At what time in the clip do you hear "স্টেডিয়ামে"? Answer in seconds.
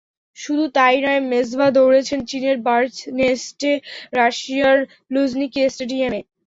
5.69-6.19